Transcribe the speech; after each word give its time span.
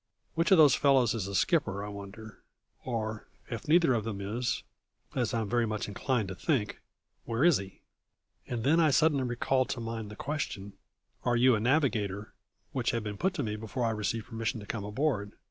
Which 0.33 0.49
of 0.49 0.57
those 0.57 0.73
fellows 0.73 1.13
is 1.13 1.25
the 1.27 1.35
skipper, 1.35 1.85
I 1.85 1.89
wonder 1.89 2.41
or, 2.83 3.27
if 3.51 3.67
neither 3.67 3.93
of 3.93 4.03
them 4.03 4.19
is, 4.19 4.63
as 5.13 5.31
I 5.31 5.41
am 5.41 5.47
very 5.47 5.67
much 5.67 5.87
inclined 5.87 6.29
to 6.29 6.33
think, 6.35 6.81
where 7.25 7.43
is 7.43 7.57
he?" 7.59 7.81
And 8.47 8.63
then 8.63 8.79
I 8.79 8.89
suddenly 8.89 9.25
recalled 9.25 9.69
to 9.69 9.79
mind 9.79 10.09
the 10.09 10.15
question 10.15 10.73
"Are 11.23 11.35
you 11.35 11.53
a 11.53 11.59
navigator?" 11.59 12.33
which 12.71 12.89
had 12.89 13.03
been 13.03 13.17
put 13.19 13.35
to 13.35 13.43
me 13.43 13.55
before 13.55 13.85
I 13.85 13.91
received 13.91 14.25
permission 14.25 14.59
to 14.61 14.65
come 14.65 14.83
aboard. 14.85 15.33